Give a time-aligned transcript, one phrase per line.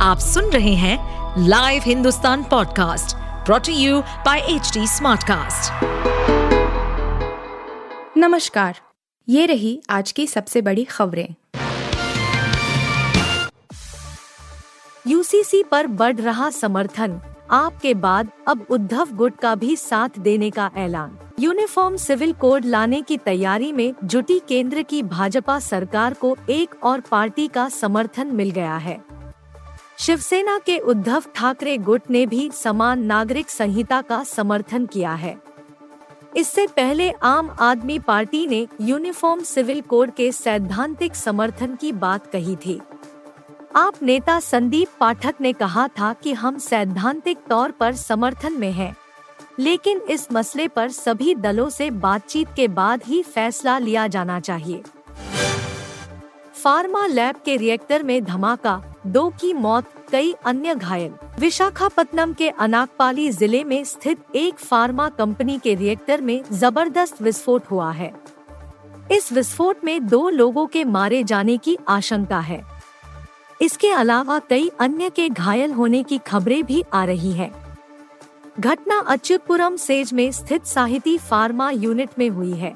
[0.00, 5.84] आप सुन रहे हैं live Hindustan podcast brought to you by H smartcast.
[8.16, 8.80] नमस्कार,
[9.28, 11.34] ये रही आज की सबसे बड़ी खबरें।
[15.06, 17.20] यूसीसी पर बढ़ रहा समर्थन,
[17.50, 23.02] आपके बाद अब उद्धव गुट का भी साथ देने का ऐलान। यूनिफॉर्म सिविल कोड लाने
[23.02, 28.50] की तैयारी में जुटी केंद्र की भाजपा सरकार को एक और पार्टी का समर्थन मिल
[28.50, 29.09] गया है।
[30.00, 35.36] शिवसेना के उद्धव ठाकरे गुट ने भी समान नागरिक संहिता का समर्थन किया है।
[36.36, 42.56] इससे पहले आम आदमी पार्टी ने यूनिफॉर्म सिविल कोड के सैद्धांतिक समर्थन की बात कही
[42.56, 42.80] थी।
[43.76, 48.94] आप नेता संदीप पाठक ने कहा था कि हम सैद्धांतिक तौर पर समर्थन में हैं,
[49.58, 54.82] लेकिन इस मसले पर सभी दलों से बातचीत के बाद ही फैसला लिया जाना चाहिए।
[56.54, 63.30] फार्मा लैब के रिएक्टर में धमाका दो की मौत, कई अन्य घायल। विशाखापट्टनम के अनाकपाली
[63.30, 68.12] ज़िले में स्थित एक फार्मा कंपनी के रिएक्टर में ज़बरदस्त विस्फोट हुआ है।
[69.12, 72.62] इस विस्फोट में दो लोगों के मारे जाने की आशंका है।
[73.62, 77.50] इसके अलावा कई अन्य के घायल होने की खबरें भी आ रही है।
[78.60, 82.74] घटना अच्युतपुरम सेज में स्थित साहिती फार्मा यूनिट में हुई है।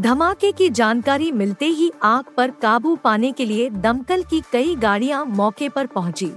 [0.00, 5.24] धमाके की जानकारी मिलते ही आग पर काबू पाने के लिए दमकल की कई गाड़ियाँ
[5.24, 6.30] मौके पर पहुँची।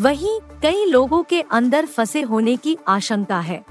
[0.00, 3.64] वहीं कई लोगों के अंदर फंसे होने की आशंका है।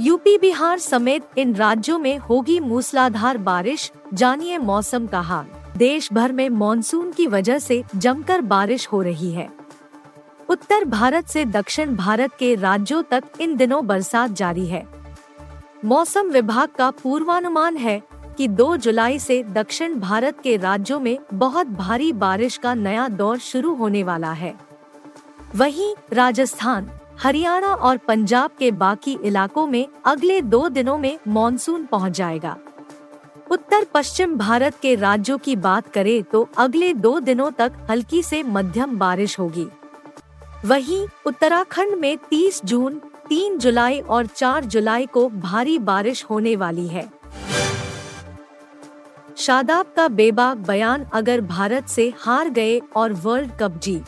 [0.00, 6.32] यूपी बिहार समेत इन राज्यों में होगी मूसलाधार बारिश, जानिए मौसम का हाल। देश भर
[6.32, 9.48] में मानसून की वजह से जमकर बारिश हो रही है।
[10.48, 14.97] उत्तर भारत से दक्षिण भारत के राज्यों तक इन दिनों बरसात जारी है।
[15.84, 18.00] मौसम विभाग का पूर्वानुमान है
[18.38, 23.38] कि 2 जुलाई से दक्षिण भारत के राज्यों में बहुत भारी बारिश का नया दौर
[23.38, 24.54] शुरू होने वाला है।
[25.56, 32.12] वहीं राजस्थान, हरियाणा और पंजाब के बाकी इलाकों में अगले दो दिनों में मानसून पहुँच
[32.12, 32.56] जाएगा।
[33.50, 38.42] उत्तर पश्चिम भारत के राज्यों की बात करें तो अगले दो दिनों तक हल्की से
[38.42, 39.66] मध्यम बारिश होगी।
[40.64, 43.00] वहीं उत्तराखंड में 30 जून
[43.30, 47.08] 3 जुलाई और चार जुलाई को भारी बारिश होने वाली है।
[49.36, 54.04] शादाब का बेबाक बयान, अगर भारत से हार गए और वर्ल्ड कप जीत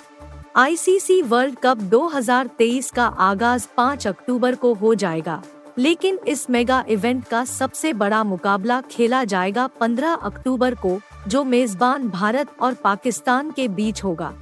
[0.57, 5.43] आईसीसी वर्ल्ड कप 2023 का आगाज़ 5 अक्टूबर को हो जाएगा,
[5.79, 10.99] लेकिन इस मेगा इवेंट का सबसे बड़ा मुकाबला खेला जाएगा 15 अक्टूबर को,
[11.29, 14.33] जो मेजबान भारत और पाकिस्तान के बीच होगा।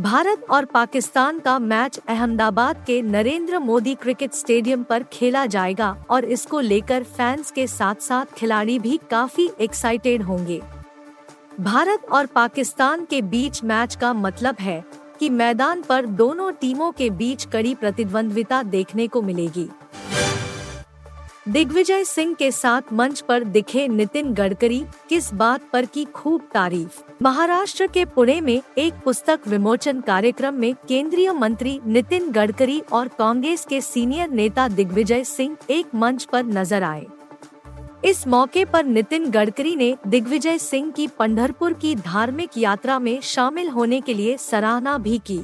[0.00, 6.24] भारत और पाकिस्तान का मैच अहमदाबाद के नरेंद्र मोदी क्रिकेट स्टेडियम पर खेला जाएगा और
[6.24, 10.60] इसको लेकर फैंस के साथ साथ खिलाड़ी भी काफ़ी एक्साइटेड होंगे।
[11.60, 14.82] भारत और पाकिस्तान के बीच मैच का मतलब है
[15.20, 19.68] कि मैदान पर दोनों टीमों के बीच कड़ी प्रतिद्वंद्विता देखने को मिलेगी।
[21.46, 27.00] दिग्विजय सिंह के साथ मंच पर दिखे नितिन गडकरी, किस बात पर की खूब तारीफ़।
[27.22, 33.64] महाराष्ट्र के पुणे में एक पुस्तक विमोचन कार्यक्रम में केंद्रीय मंत्री नितिन गडकरी और कांग्रेस
[33.64, 37.06] के सीनियर नेता दिग्विजय सिंह एक मंच पर नज़र आए।
[38.04, 43.68] इस मौके पर नितिन गडकरी ने दिग्विजय सिंह की पंढरपुर की धार्मिक यात्रा में शामिल
[43.68, 45.40] होने के लिए सराहना भी की।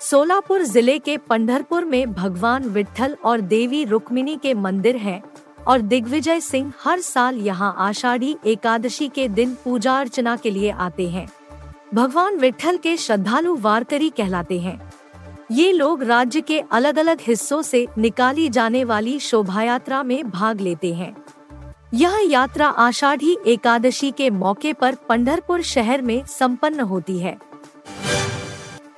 [0.00, 5.22] सोलापुर ज़िले के पंढरपुर में भगवान विठल और देवी रुक्मिणी के मंदिर हैं
[5.68, 11.08] और दिग्विजय सिंह हर साल यहाँ आषाढ़ी एकादशी के दिन पूजा अर्चना के लिए आते
[11.08, 11.26] हैं।
[11.94, 14.80] भगवान विठल के श्रद्धालु वारकरी कहलाते हैं।
[15.50, 20.60] ये लोग राज्य के अलग अलग हिस्सों से निकाली जाने वाली शोभा यात्रा में भाग
[20.60, 21.14] लेते हैं।
[21.94, 27.38] यह यात्रा आषाढ़ी एकादशी के मौके पर पंढरपुर शहर में संपन्न होती है।